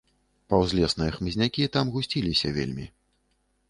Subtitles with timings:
[0.53, 2.93] Паўзлесныя хмызнякі там гусціліся вельмі.